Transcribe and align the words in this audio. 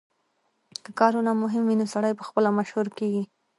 که 0.83 0.91
کارونه 0.99 1.31
مهم 1.43 1.63
وي 1.65 1.75
نو 1.81 1.85
سړی 1.93 2.13
پخپله 2.19 2.49
مشهور 2.57 2.87
کیږي 2.97 3.23